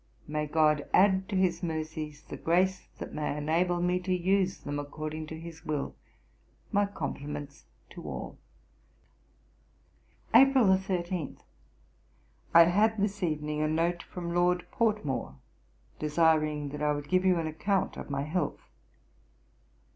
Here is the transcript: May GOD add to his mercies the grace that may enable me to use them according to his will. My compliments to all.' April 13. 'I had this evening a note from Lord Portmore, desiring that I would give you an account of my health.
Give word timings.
May 0.27 0.47
GOD 0.47 0.89
add 0.95 1.29
to 1.29 1.35
his 1.35 1.61
mercies 1.61 2.23
the 2.23 2.35
grace 2.35 2.87
that 2.97 3.13
may 3.13 3.37
enable 3.37 3.79
me 3.79 3.99
to 3.99 4.11
use 4.11 4.57
them 4.61 4.79
according 4.79 5.27
to 5.27 5.39
his 5.39 5.63
will. 5.63 5.93
My 6.71 6.87
compliments 6.87 7.65
to 7.91 8.01
all.' 8.09 8.39
April 10.33 10.75
13. 10.75 11.37
'I 12.55 12.63
had 12.63 12.97
this 12.97 13.21
evening 13.21 13.61
a 13.61 13.67
note 13.67 14.01
from 14.01 14.33
Lord 14.33 14.65
Portmore, 14.71 15.35
desiring 15.99 16.69
that 16.69 16.81
I 16.81 16.93
would 16.93 17.07
give 17.07 17.23
you 17.23 17.37
an 17.37 17.45
account 17.45 17.95
of 17.95 18.09
my 18.09 18.23
health. 18.23 18.71